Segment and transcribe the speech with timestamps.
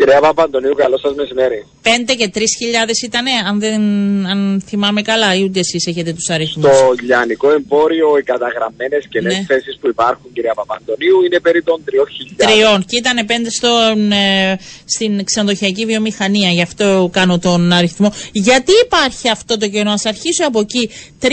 [0.00, 1.66] Κυρία Παπαντονίου, καλό σας μεσημέρι.
[1.82, 3.80] 5 και 3 χιλιάδες ήταν, αν, δεν,
[4.26, 6.76] αν θυμάμαι καλά, ή ούτε εσείς έχετε τους αριθμούς.
[6.76, 9.44] Στο λιανικό εμπόριο, οι καταγραμμένες και ναι.
[9.48, 12.34] θέσεις που υπάρχουν, κυρία Παπαντονίου, είναι περί των 3.000.
[12.36, 12.84] Τριών.
[12.84, 18.12] Και ήταν 5 στον, ε, στην ξενοδοχειακή βιομηχανία, γι' αυτό κάνω τον αριθμό.
[18.32, 20.90] Γιατί υπάρχει αυτό το κενό, ας αρχίσω από εκεί.
[21.20, 21.28] 3.000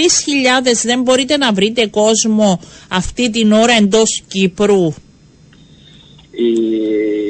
[0.83, 4.93] δεν μπορείτε να βρείτε κόσμο αυτή την ώρα εντός Κύπρου.
[6.31, 7.26] Η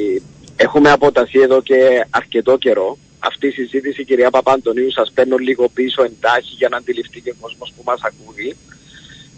[0.60, 2.98] Έχουμε αποταθεί εδώ και αρκετό καιρό.
[3.18, 7.34] Αυτή η συζήτηση, κυρία Παπαντονίου, σας παίρνω λίγο πίσω εντάχει για να αντιληφθεί και ο
[7.40, 8.56] κόσμος που μας ακούει.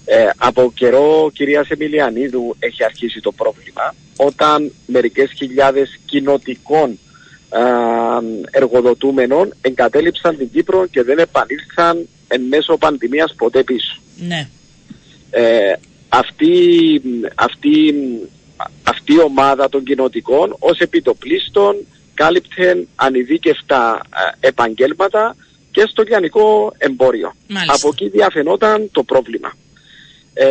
[0.04, 6.98] Ε, από καιρό, κυρίας Σεμιλιανίδου, έχει αρχίσει το πρόβλημα όταν μερικές χιλιάδες κοινοτικών
[7.50, 7.60] ε,
[8.50, 14.00] εργοδοτούμενων εγκατέλειψαν την Κύπρο και δεν επανήλθαν εν μέσω πανδημίας ποτέ πίσω.
[14.16, 14.48] Ναι.
[15.30, 15.72] Ε,
[16.08, 17.02] αυτή,
[17.34, 18.29] αυτή αυτή
[19.12, 21.76] η ομάδα των κοινοτικών ως επιτοπλίστων
[22.14, 24.00] κάλυπτε ανειδίκευτα
[24.40, 25.36] ε, επαγγέλματα
[25.70, 27.34] και στο λιανικό εμπόριο.
[27.66, 29.52] Από εκεί διαφαινόταν το πρόβλημα.
[30.34, 30.46] Ε,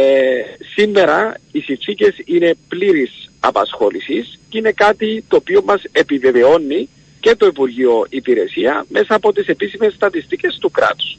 [0.76, 7.46] σήμερα οι συνθήκες είναι πλήρης απασχόλησης και είναι κάτι το οποίο μας επιβεβαιώνει και το
[7.46, 11.18] Υπουργείο Υπηρεσία μέσα από τις επίσημες στατιστικές του κράτους.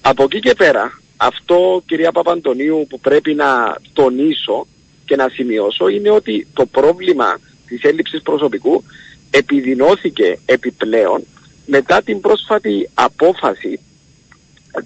[0.00, 4.66] Από εκεί και πέρα, αυτό κυρία Παπαντονίου που πρέπει να τονίσω
[5.04, 8.84] και να σημειώσω είναι ότι το πρόβλημα της έλλειψης προσωπικού
[9.30, 11.24] επιδεινώθηκε επιπλέον
[11.66, 13.80] μετά την πρόσφατη απόφαση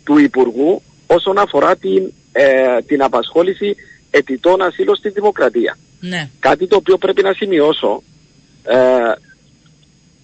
[0.04, 3.76] του Υπουργού όσον αφορά την, ε, την απασχόληση
[4.10, 5.78] αιτητών ασύλων στη δημοκρατία.
[6.00, 6.30] Ναι.
[6.40, 8.02] Κάτι το οποίο πρέπει να σημειώσω,
[8.62, 8.76] ε,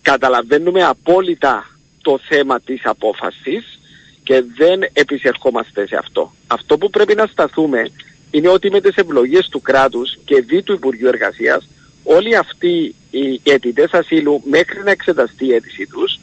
[0.03, 1.70] καταλαβαίνουμε απόλυτα
[2.03, 3.81] το θέμα της απόφασης
[4.23, 6.33] και δεν επισερχόμαστε σε αυτό.
[6.47, 7.91] Αυτό που πρέπει να σταθούμε
[8.35, 11.69] είναι ότι με τις ευλογίες του κράτους και δι του Υπουργείου Εργασίας
[12.03, 16.19] όλοι αυτοί οι αιτητές ασύλου μέχρι να εξεταστεί η αίτησή τους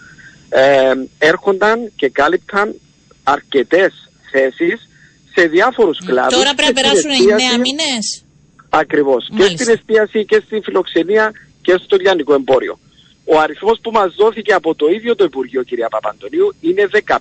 [0.50, 2.76] ε, έρχονταν και κάλυπταν
[3.24, 3.94] αρκετές
[4.32, 4.90] θέσεις
[5.36, 6.38] σε διάφορους κλάδους.
[6.38, 7.10] Τώρα πρέπει να περάσουν
[7.56, 8.24] 9 μήνες.
[8.70, 9.30] Ακριβώς.
[9.38, 11.32] Και στην εστίαση και στην φιλοξενία
[11.62, 12.80] και στο λιανικό εμπόριο.
[13.26, 17.18] Ο αριθμός που μας δόθηκε από το ίδιο το Υπουργείο κυρία Παπαντονίου είναι 15.000.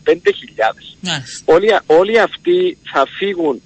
[1.44, 3.62] Όλοι, όλοι αυτοί θα φύγουν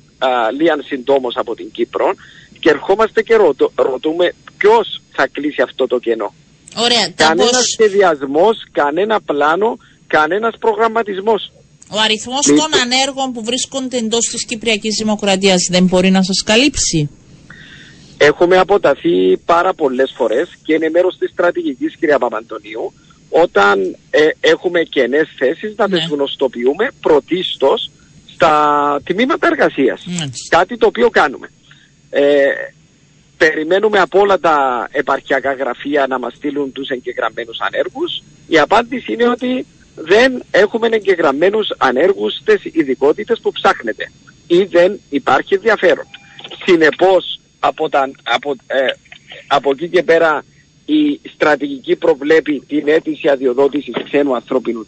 [0.58, 2.14] λίγαν συντόμως από την Κύπρο
[2.60, 6.34] και ερχόμαστε και ρωτώ, ρωτούμε ποιος θα κλείσει αυτό το κενό.
[6.76, 7.70] Ωραία, κανένας πώς...
[7.72, 11.52] σχεδιασμός, κανένα πλάνο, κανένας προγραμματισμός.
[11.88, 17.10] Ο αριθμός των ανέργων που βρίσκονται εντός της Κυπριακής Δημοκρατίας δεν μπορεί να σας καλύψει;
[18.18, 22.92] Έχουμε αποταθεί πάρα πολλές φορές και είναι μέρος της στρατηγικής, κυρία Παπαντονίου,
[23.30, 25.96] όταν ε, έχουμε κενές θέσεις να ναι.
[25.96, 27.91] τις γνωστοποιούμε πρωτίστως
[28.34, 30.05] στα τμήματα εργασίας.
[30.49, 31.50] Κάτι το οποίο κάνουμε.
[32.11, 32.47] Ε,
[33.37, 38.22] περιμένουμε από όλα τα επαρχιακά γραφεία να μας στείλουν τους εγγεγραμμένους ανέργους.
[38.47, 44.11] Η απάντηση είναι ότι δεν έχουμε εγγεγραμμένους ανέργους στις ειδικότητες που ψάχνετε
[44.47, 46.06] ή δεν υπάρχει ενδιαφέρον.
[46.65, 48.87] Συνεπώς από, τα, από, ε,
[49.47, 50.45] από εκεί και πέρα
[50.84, 54.87] η στρατηγική προβλέπει την αίτηση αδειοδότησης ξένου ανθρώπινου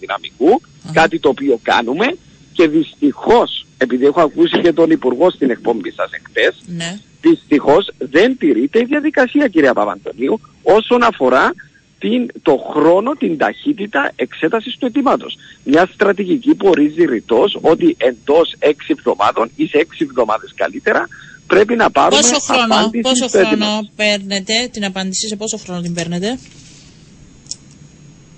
[0.92, 2.16] κάτι το οποίο κάνουμε
[2.56, 6.98] και δυστυχώς, επειδή έχω ακούσει και τον Υπουργό στην εκπομπή σας εχθές, ναι.
[7.20, 11.52] δυστυχώς δεν τηρείται η διαδικασία, κυρία Παπαντονίου, όσον αφορά
[11.98, 15.36] την, το χρόνο, την ταχύτητα εξέτασης του αιτήματος.
[15.64, 21.08] Μια στρατηγική που ορίζει ρητός ότι εντός έξι εβδομάδων ή σε έξι εβδομάδες καλύτερα
[21.46, 26.38] πρέπει να πάρουμε πόσο χρόνο, πόσο χρόνο παίρνετε την απάντηση, σε πόσο χρόνο την παίρνετε;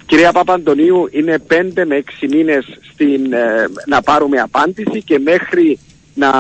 [0.09, 5.79] Κυρία Παπαντονίου, είναι 5 με 6 μήνες στην, ε, να πάρουμε απάντηση και μέχρι
[6.15, 6.31] να,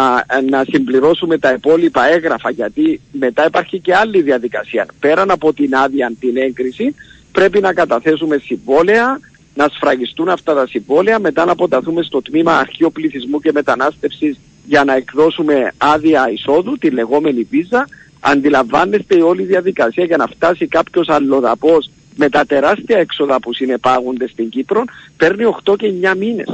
[0.51, 4.87] να συμπληρώσουμε τα υπόλοιπα έγγραφα γιατί μετά υπάρχει και άλλη διαδικασία.
[5.01, 6.95] Πέραν από την άδεια την έγκριση
[7.33, 9.21] πρέπει να καταθέσουμε συμβόλαια,
[9.55, 14.85] να σφραγιστούν αυτά τα συμβόλαια, μετά να αποταθούμε στο τμήμα αρχείο πληθυσμού και μετανάστευσης για
[14.85, 17.89] να εκδώσουμε άδεια εισόδου, τη λεγόμενη βίζα.
[18.21, 21.91] Αντιλαμβάνεστε η όλη διαδικασία για να φτάσει κάποιος αλλοδαπός
[22.21, 24.85] με τα τεράστια έξοδα που συνεπάγονται στην Κύπρο
[25.17, 26.47] παίρνει 8 και 9 μήνες.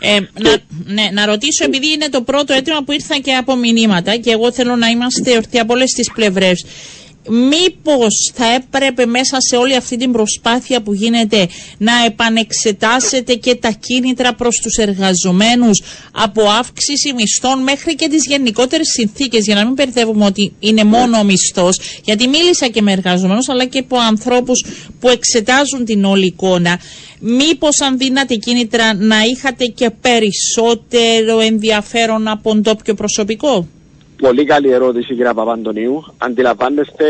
[0.00, 4.16] Ε, να, ναι, να ρωτήσω, επειδή είναι το πρώτο έτοιμο που ήρθαν και από μηνύματα
[4.16, 6.64] και εγώ θέλω να είμαστε ορθοί από όλες τις πλευρές
[7.28, 11.48] μήπως θα έπρεπε μέσα σε όλη αυτή την προσπάθεια που γίνεται
[11.78, 15.82] να επανεξετάσετε και τα κίνητρα προς τους εργαζομένους
[16.12, 21.18] από αύξηση μισθών μέχρι και τις γενικότερες συνθήκες για να μην περιθεύουμε ότι είναι μόνο
[21.18, 24.64] ο μισθός γιατί μίλησα και με εργαζομένους αλλά και από ανθρώπους
[25.00, 26.80] που εξετάζουν την όλη εικόνα
[27.20, 33.68] μήπως αν δίνατε κίνητρα να είχατε και περισσότερο ενδιαφέρον από ντόπιο προσωπικό;
[34.22, 36.14] Πολύ καλή ερώτηση κύριε Παπαντονίου.
[36.18, 37.04] Αντιλαμβάνεστε,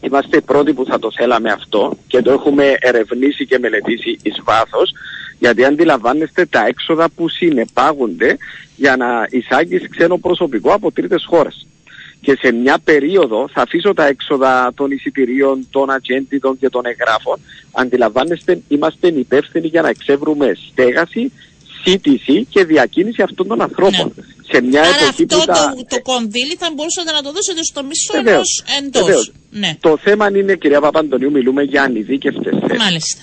[0.00, 4.40] είμαστε οι πρώτοι που θα το θέλαμε αυτό και το έχουμε ερευνήσει και μελετήσει εις
[4.44, 4.92] βάθος
[5.38, 8.36] γιατί αντιλαμβάνεστε τα έξοδα που συνεπάγονται
[8.76, 11.66] για να εισάγεις ξένο προσωπικό από τρίτες χώρες.
[12.20, 17.38] Και σε μια περίοδο θα αφήσω τα έξοδα των εισιτηρίων, των ατζέντιδων και των εγγράφων.
[17.72, 21.32] Αντιλαμβάνεστε, είμαστε υπεύθυνοι για να εξεύρουμε στέγαση,
[21.84, 24.12] σύντηση και διακίνηση αυτών των ανθρώπων.
[24.16, 24.22] Ναι.
[24.52, 25.74] Σε μια Άρα εποχή αυτό που τα...
[25.76, 29.02] το, το κονδύλι θα μπορούσατε να το δώσετε στο μισό Βεβαίως, ενός εντός.
[29.06, 29.32] βεβαίως.
[29.50, 32.78] Ναι, Το θέμα είναι, κυρία Παπαντονίου, μιλούμε για ανειδίκευτες θέσεις.
[32.78, 33.20] μάλιστα.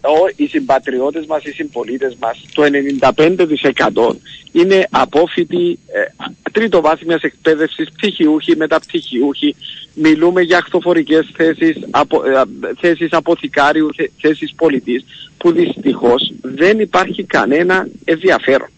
[0.00, 4.16] ο- οι συμπατριώτες μας, οι συμπολίτες μας, το 95%
[4.52, 9.56] είναι απόφοιτοι ε, τριτοβάθμιας εκπαίδευσης, πτυχιούχοι, μεταπτυχιούχοι.
[9.94, 12.42] Μιλούμε για αχθοφορικές θέσεις, απο, ε,
[12.80, 15.04] θέσεις αποθηκάριου, θέ- θέσεις πολιτής,
[15.38, 18.68] που δυστυχώς δεν υπάρχει κανένα ενδιαφέρον.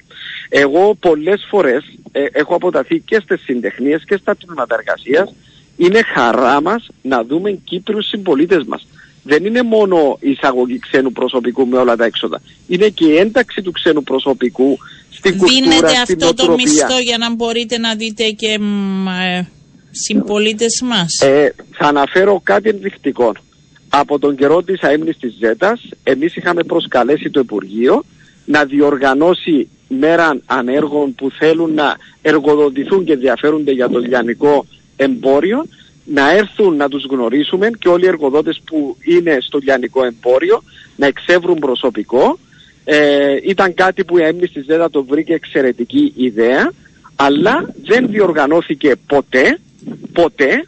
[0.49, 5.35] Εγώ πολλές φορές ε, έχω αποταθεί και στις συντεχνίες και στα τμήματα εργασίας.
[5.77, 8.87] Είναι χαρά μας να δούμε Κύπριους συμπολίτες μας.
[9.23, 12.41] Δεν είναι μόνο η εισαγωγή ξένου προσωπικού με όλα τα έξοδα.
[12.67, 14.79] Είναι και η ένταξη του ξένου προσωπικού
[15.11, 16.55] στην κουλτούρα, Δίνετε στην αυτό το νοοτροπία.
[16.55, 19.49] μισθό για να μπορείτε να δείτε και μ, ε,
[19.91, 23.33] συμπολίτες μας; Ε, θα αναφέρω κάτι ενδεικτικό.
[23.89, 28.05] Από τον καιρό της αίμνης της ΖΕΤΑς, εμείς είχαμε προσκαλέσει το Υπουργείο
[28.45, 34.67] να διοργανώσει μέρα ανέργων που θέλουν να εργοδοτηθούν και ενδιαφέρονται για το λιανικό
[34.97, 35.67] εμπόριο,
[36.05, 40.63] να έρθουν να τους γνωρίσουμε και όλοι οι εργοδότες που είναι στο λιανικό εμπόριο
[40.97, 42.39] να εξεύρουν προσωπικό.
[42.85, 46.73] Ε, ήταν κάτι που η αίμνης της ΖΕΤΑ το βρήκε εξαιρετική ιδέα,
[47.17, 49.59] αλλά δεν διοργανώθηκε ποτέ,
[50.13, 50.67] ποτέ,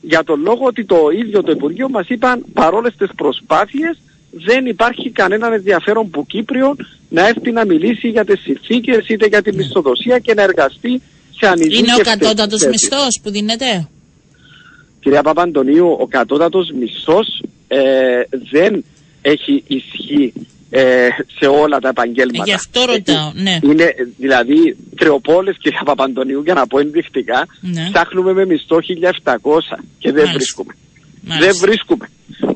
[0.00, 3.98] για τον λόγο ότι το ίδιο το Υπουργείο μας είπαν παρόλες τις προσπάθειες
[4.44, 6.76] δεν υπάρχει κανένα ενδιαφέρον που Κύπριο
[7.08, 11.02] να έρθει να μιλήσει για τις συνθήκες είτε για τη μισθοδοσία και να εργαστεί
[11.38, 12.88] σε ανειδίκευτες Είναι ο κατώτατος θέσεις.
[12.90, 13.88] μισθός που δίνεται;
[15.00, 17.78] Κυρία Παπαντονίου, ο κατώτατος μισθός ε,
[18.50, 18.84] δεν
[19.22, 20.32] έχει ισχύ
[20.70, 21.08] ε,
[21.38, 22.44] σε όλα τα επαγγέλματα.
[22.44, 23.58] Γι' αυτό ρωτάω, ναι.
[23.62, 27.88] Είναι δηλαδή τριοπόλες κυρία Παπαντονίου για να πω ενδεικτικά Ναι.
[27.92, 28.78] ψάχνουμε με μισθό
[29.24, 29.34] 1700
[29.98, 30.32] και δεν Μάλιστα.
[30.32, 30.74] βρίσκουμε.
[31.24, 31.50] Μάλιστα.
[31.52, 32.08] Δεν βρίσκουμε.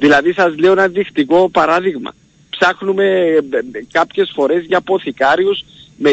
[0.03, 2.15] Δηλαδή σας λέω ένα δεικτικό παράδειγμα.
[2.51, 5.65] Ψάχνουμε ε, ε, κάποιες φορές για αποθηκάριους
[5.97, 6.11] με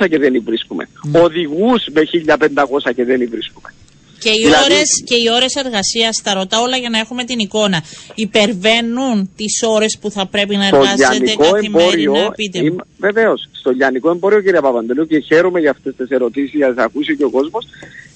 [0.00, 0.88] 1200-1300 και δεν βρίσκουμε.
[1.10, 1.20] Ναι.
[1.20, 3.74] Οδηγούς με 1500 και δεν βρίσκουμε.
[4.18, 7.38] Και οι, Δηλαδή- ώρες, και οι ώρες εργασίας, τα ρωτάω όλα για να έχουμε την
[7.38, 7.82] εικόνα,
[8.14, 12.84] υπερβαίνουν τις ώρες που θα πρέπει να Στο εργάζεται λιανικό καθημερινά, εμπόριο, πείτε μου; είμαι-
[12.98, 16.84] βεβαίως, στο λιανικό εμπόριο κύριε Παπαντελού και χαίρομαι για αυτές τις ερωτήσεις για να τις
[16.84, 17.66] ακούσει και ο κόσμος,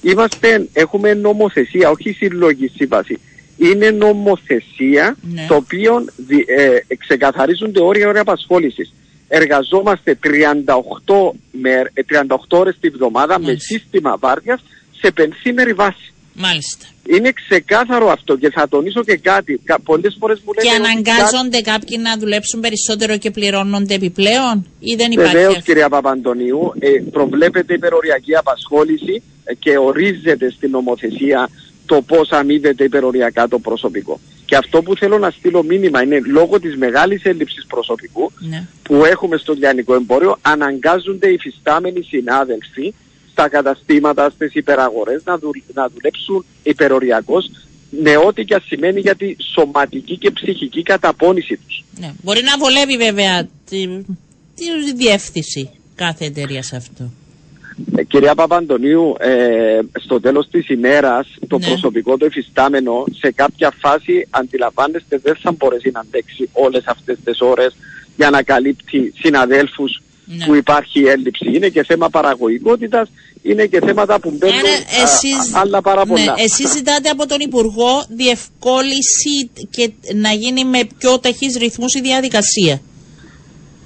[0.03, 3.19] είμαστε, έχουμε νομοθεσία, όχι συλλογή σύμβαση.
[3.57, 5.45] Είναι νομοθεσία Ναι.
[5.49, 8.93] το οποίο δι- ε, ξεκαθαρίζονται όρια όρια απασχόλησης.
[9.29, 13.75] Εργαζόμαστε 38, με, ε, 38 ώρες τη βδομάδα με Μάλιστα.
[13.75, 14.61] σύστημα βάρδιας
[15.01, 16.13] σε πενθήμερη βάση.
[16.35, 16.87] Μάλιστα.
[17.15, 19.61] Είναι ξεκάθαρο αυτό και θα τονίσω και κάτι.
[19.65, 24.67] Κα- Πολλές φορές μου λένε Και ότι αναγκάζονται κάποιοι να δουλέψουν περισσότερο και πληρώνονται επιπλέον
[24.81, 30.71] ή δεν υπάρχει Βεβαίως, αυτό; κυρία Παπαντονίου, ε, προβλέπεται υπεροριακή απασχόληση ε, και ορίζεται στην
[30.71, 31.49] νομοθεσία
[31.95, 34.21] το πώς αμείβεται υπεροριακά το προσωπικό.
[34.47, 38.67] Και αυτό που θέλω να στείλω μήνυμα είναι λόγω της μεγάλης έλλειψης προσωπικού Ναι.
[38.83, 42.95] που έχουμε στο λιανικό εμπόριο αναγκάζονται οι φυστάμενοι συνάδελφοι
[43.31, 47.51] στα καταστήματα, στις υπεραγορές να, δουλ- να δουλέψουν υπεροριακώς
[48.03, 51.85] με ό,τι και ας σημαίνει για τη σωματική και ψυχική καταπώνηση τους.
[52.01, 52.13] ναι.
[52.23, 53.87] Μπορεί να βολεύει βέβαια τη,
[54.55, 57.11] τη διεύθυνση κάθε εταιρεία σε αυτό.
[57.97, 61.67] Ε, Κυρία Παπαντονίου, ε, στο τέλος της ημέρας το Ναι.
[61.67, 67.41] προσωπικό το εφιστάμενο σε κάποια φάση αντιλαμβάνεστε δεν θα μπορέσει να αντέξει όλες αυτές τις
[67.41, 67.77] ώρες
[68.17, 70.45] για να καλύπτει συναδέλφους Ναι.
[70.45, 71.51] που υπάρχει έλλειψη.
[71.55, 73.09] Είναι και θέμα παραγωγικότητας,
[73.43, 76.25] είναι και θέματα που μπαίνουν Άρα α, εσείς, α, άλλα πάρα πολλά.
[76.25, 82.01] ναι, εσείς ζητάτε από τον Υπουργό διευκόλυνση και να γίνει με πιο ταχύς ρυθμούς η
[82.01, 82.81] διαδικασία.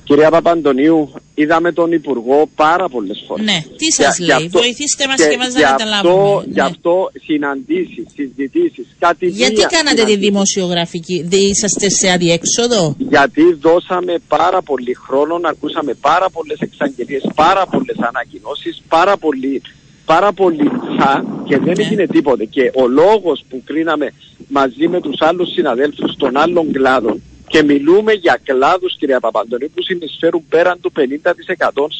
[0.05, 3.45] Κυρία Παπαντονίου, είδαμε τον Υπουργό πάρα πολλές φορές.
[3.45, 6.43] Ναι, τι Για- σας γι' λέει, αυτό- βοηθήστε μας και μας να γι' καταλάβουμε, Αυτό,
[6.47, 6.53] ναι.
[6.53, 6.95] Γι' αυτό
[7.27, 14.95] συναντήσεις, συζητήσεις, κάτι Γιατί κάνατε τη δημοσιογραφική, δεν είσαστε σε αδιέξοδο; γιατί δώσαμε πάρα πολύ
[14.95, 19.63] χρόνο, ακούσαμε πάρα πολλές εξαγγελίες, πάρα πολλές ανακοινώσεις, πάρα πολύ,
[20.05, 21.83] πάρα πολύ θα και δεν Ναι.
[21.85, 22.45] έγινε τίποτε.
[22.45, 24.13] Και ο λόγος που κρίναμε
[24.49, 29.83] μαζί με τους άλλους συναδέλφους των άλλων κλάδων και μιλούμε για κλάδους κυρία Παπαντονή που
[29.83, 31.01] συνεισφέρουν πέραν του 50%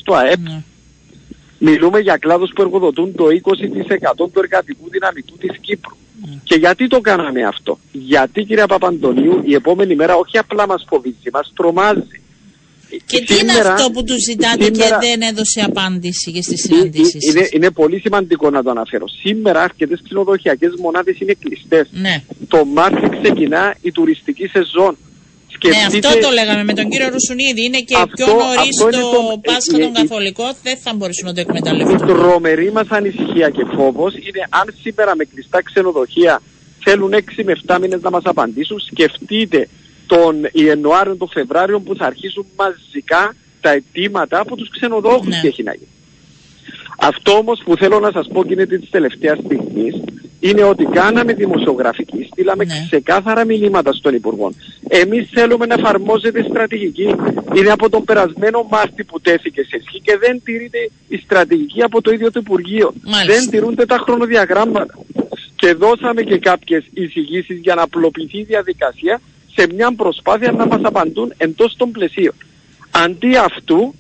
[0.01, 0.39] στο ΑΕΠ.
[0.39, 0.63] Ναι.
[1.59, 5.97] Μιλούμε για κλάδους που εργοδοτούν το 20% του εργατικού δυναμικού της Κύπρου.
[6.45, 11.31] Και γιατί το κάναμε αυτό; Γιατί κυρία Παπαντονίου η επόμενη μέρα όχι απλά μας φοβίζει,
[11.33, 12.21] μας τρομάζει.
[13.07, 16.65] Και τι είναι Σήμερα- αυτό που τους ζητάτε σήμερα- και δεν έδωσε απάντηση και στις
[16.65, 17.19] Ε, συναντήσει.
[17.21, 19.09] ε, Είναι, είναι πολύ σημαντικό να το αναφέρω.
[19.09, 21.89] Σήμερα αρκετές ξενοδοχειακές μονάδες είναι κλειστές.
[21.93, 22.23] Ναι.
[22.49, 24.97] Το Μάρτι ξεκινά η τουριστική σεζόν.
[25.65, 27.65] Ναι, αυτό το λέγαμε με τον κύριο Ρουσουνίδη.
[27.65, 30.77] Είναι και Αυτό- πιο νωρίς αυτό είναι το το- Πάσχα ε, των ε, Καθολικών, δεν
[30.85, 31.99] θα μπορούσαν να το Η εκμεταλλευτούν.
[32.07, 36.43] τρομερή μας ανησυχία και φόβος είναι αν σήμερα με κλειστά ξενοδοχεία
[36.85, 39.69] θέλουν 6 με 7 μήνες να μας απαντήσουν, σκεφτείτε
[40.07, 45.39] τον Ιανουάριο, τον Φεβράριο που θα αρχίσουν μαζικά τα αιτήματα από τους ξενοδόχους Ναι.
[45.41, 45.89] τι έχει να γίνει.
[46.99, 49.95] Αυτό όμως που θέλω να σας πω και είναι της τελευταίας στιγμής
[50.41, 52.85] είναι ότι κάναμε δημοσιογραφική, στείλαμε Ναι.
[52.87, 54.53] ξεκάθαρα μηνύματα στον Υπουργό.
[54.89, 57.15] Εμείς θέλουμε να εφαρμόζεται η στρατηγική.
[57.55, 62.03] Είναι από τον περασμένο Μάρτι που τέθηκε σε ισχύ και δεν τηρείται η στρατηγική από
[62.03, 62.93] το ίδιο το Υπουργείο.
[63.05, 63.33] Μάλιστα.
[63.33, 64.95] Δεν τηρούνται τα χρονοδιαγράμματα.
[65.57, 69.21] Και δώσαμε και κάποιες εισηγήσεις για να απλοποιηθεί η διαδικασία
[69.55, 72.35] σε μια προσπάθεια να μας απαντούν εντός των πλαισίων.
[72.91, 73.95] Αντί αυτού,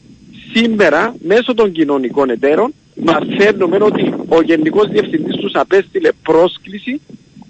[0.55, 2.75] σήμερα μέσω των κοινωνικών εταίρων
[3.05, 7.01] μαθαίνουμε ότι ο Γενικός Διευθυντής τους απέστειλε πρόσκληση,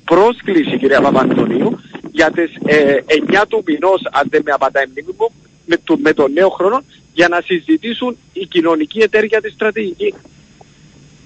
[0.04, 1.80] πρόσκληση κυρία Παπαντονίου,
[2.12, 5.30] για τις ε, 9 του μηνός, αν δεν με απατάει η μνήμη μου,
[5.66, 6.82] με, το, με τον νέο χρόνο,
[7.14, 10.14] για να συζητήσουν οι κοινωνικοί εταίροι για τη στρατηγική.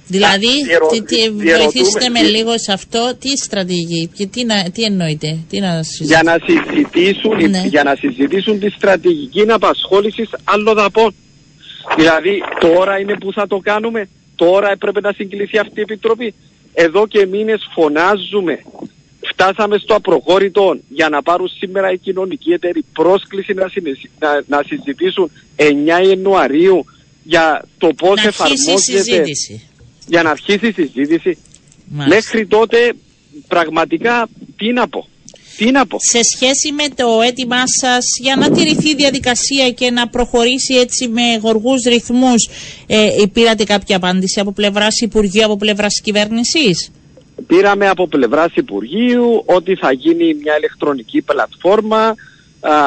[0.07, 4.45] Δηλαδή, διερω- τι, τι, διερωτούμε- βοηθήστε με δι- λίγο σε αυτό, τι στρατηγική και τι,
[4.45, 6.25] να, τι εννοείτε, τι να για συζητήσετε.
[6.25, 7.63] να συζητήσουν, Ναι.
[7.67, 11.15] για να συζητήσουν τη στρατηγική απασχόλησης αλλοδαπών.
[11.97, 16.35] Δηλαδή τώρα είναι που θα το κάνουμε, τώρα έπρεπε να συγκληθεί αυτή η επιτροπή.
[16.75, 18.63] Εδώ και μήνες φωνάζουμε,
[19.21, 24.63] φτάσαμε στο απροχώρητο για να πάρουν σήμερα οι κοινωνικοί εταίροι πρόσκληση να, συνεση- να, να
[24.67, 25.63] συζητήσουν 9
[26.09, 26.85] Ιανουαρίου
[27.23, 29.69] για το πώς Να αρχίσει η εφαρμόζεται, συζήτηση.
[30.07, 31.39] για να αρχίσει η συζήτηση.
[31.89, 32.15] Μάλιστα.
[32.15, 32.93] Μέχρι τότε
[33.49, 35.09] πραγματικά τι να πω.
[35.65, 35.97] Τι να πω.
[36.01, 41.09] Σε σχέση με το αίτημά σας για να τηρηθεί η διαδικασία και να προχωρήσει έτσι
[41.09, 42.49] με γοργούς ρυθμούς,
[42.87, 46.91] ε, πήρατε κάποια απάντηση από πλευράς Υπουργείου, από πλευράς κυβέρνησης;
[47.47, 52.15] Πήραμε από πλευράς Υπουργείου ότι θα γίνει μια ηλεκτρονική πλατφόρμα α,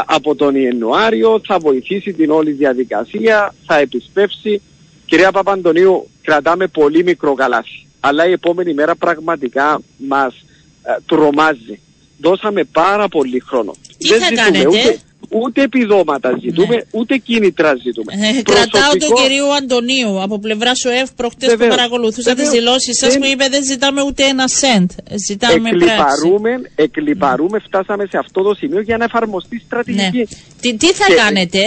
[0.06, 4.62] από τον Ιανουάριο, θα βοηθήσει την όλη διαδικασία, θα επισπεύσει.
[5.06, 7.88] Κυρία Παπαντονίου, κρατάμε πολύ μικρό καλάθι.
[8.00, 10.34] Αλλά η επόμενη μέρα πραγματικά μας
[10.82, 11.80] α, τρομάζει.
[12.24, 13.72] Δώσαμε πάρα πολύ χρόνο.
[13.98, 14.98] Τι θα ζητούμε κάνετε; Ούτε,
[15.30, 16.82] ούτε επιδόματα ζητούμε, Ναι.
[16.92, 18.12] ούτε κίνητρα ζητούμε.
[18.14, 21.76] Ε, κρατάω τον Προσωπικό- κύριο Αντωνίου από πλευρά ΟΕΦ προχτές που Βεβαίως.
[21.76, 22.50] παρακολουθούσα τις Βεβαίως.
[22.60, 23.10] δηλώσεις σας.
[23.14, 24.90] Δεν- Μου είπε δεν ζητάμε ούτε ένα σεντ.
[25.28, 25.76] Ζητάμε πράξη.
[25.76, 29.64] Εκλυπαρούμε, εκλυπαρούμε, φτάσαμε σε αυτό το σημείο για να εφαρμοστεί η Ναι.
[29.66, 30.36] στρατηγική.
[30.62, 31.60] Τι, τι θα Και- κάνετε,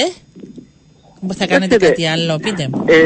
[1.36, 2.84] θα κάνετε Κοιτάξτε, κάτι άλλο, πείτε μου.
[2.88, 2.96] Ε,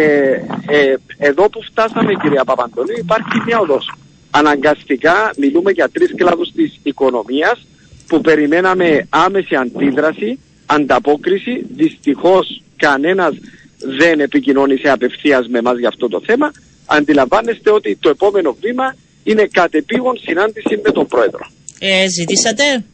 [0.77, 3.85] ε, εδώ που φτάσαμε κυρία Παπαντονίου υπάρχει μια οδός.
[4.31, 7.67] Αναγκαστικά μιλούμε για τρεις κλάδους της οικονομίας
[8.07, 11.67] που περιμέναμε άμεση αντίδραση, ανταπόκριση.
[11.75, 13.35] Δυστυχώς κανένας
[13.79, 16.51] δεν επικοινώνησε απευθείας με εμάς για αυτό το θέμα.
[16.87, 21.47] Αντιλαμβάνεστε ότι το επόμενο βήμα είναι κατεπήγον συνάντηση με τον Πρόεδρο.
[21.79, 22.85] Ε, ζητήσατε;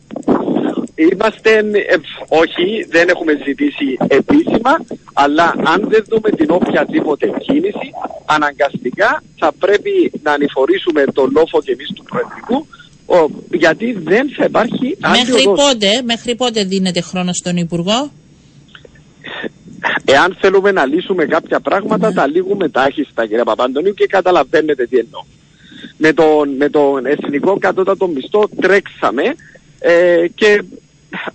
[0.99, 1.97] Είμαστε, ε,
[2.29, 4.73] όχι, δεν έχουμε ζητήσει επίσημα,
[5.13, 7.91] αλλά αν δεν δούμε την οποιαδήποτε κίνηση,
[8.27, 12.67] αναγκαστικά θα πρέπει να ανηφορήσουμε το λόφο και εμείς του Προεδρικού,
[13.07, 15.65] ο, γιατί δεν θα υπάρχει άλλη Μέχρι οδός.
[15.65, 18.11] πότε, μέχρι πότε δίνετε χρόνος στον Υπουργό;
[20.05, 25.23] Εάν θέλουμε να λύσουμε κάποια πράγματα, τα λύγουμε τάχιστα, κύριε Παπαντονίου, και καταλαβαίνετε τι εννοώ.
[25.97, 29.23] Με τον, με τον εθνικό κατώτατο μισθό τρέξαμε
[29.79, 30.63] ε, και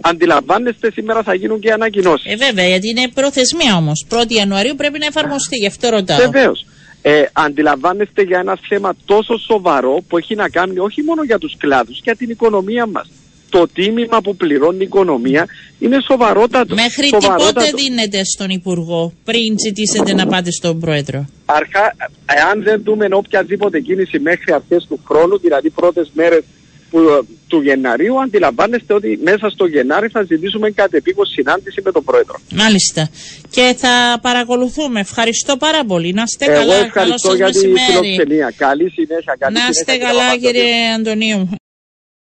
[0.01, 2.31] αντιλαμβάνεστε σήμερα θα γίνουν και ανακοινώσεις.
[2.31, 4.05] Ε, βέβαια, γιατί είναι προθεσμία όμως.
[4.09, 6.17] 1η Ιανουαρίου πρέπει να εφαρμοστεί, γι' αυτό ρωτάω.
[6.17, 6.65] Βεβαίως.
[7.01, 11.57] Ε, αντιλαμβάνεστε για ένα θέμα τόσο σοβαρό που έχει να κάνει όχι μόνο για τους
[11.57, 13.09] κλάδους, για την οικονομία μας.
[13.49, 15.47] Το τίμημα που πληρώνει η οικονομία
[15.79, 16.75] είναι σοβαρότατο.
[16.75, 17.53] Μέχρι τι σοβαρότατο.
[17.53, 21.95] πότε δίνετε στον Υπουργό πριν ζητήσετε να πάτε στον Πρόεδρο; Αρχά,
[22.25, 26.43] εάν δεν δούμε οποιαδήποτε κίνηση μέχρι αυτές του χρόνου, δηλαδή πρώτες μέρες
[26.91, 26.99] που,
[27.47, 32.35] του Γεναρίου, αντιλαμβάνεστε ότι μέσα στο Γενάρη θα ζητήσουμε κατεπίγον συνάντηση με τον Πρόεδρο.
[32.51, 33.09] Μάλιστα.
[33.49, 34.99] Και θα παρακολουθούμε.
[34.99, 36.13] Ευχαριστώ πάρα πολύ.
[36.13, 36.71] Να είστε Εγώ καλά.
[36.73, 37.85] Καλό ευχαριστώ σας για τη μεσημέρι.
[37.91, 38.53] φιλοξενία.
[38.57, 39.35] Καλή συνέχεια.
[39.39, 40.51] Καλή Να είστε συνέχεια, κύριε καλά Παπαντονίου.
[40.51, 41.49] κύριε Αντωνίου.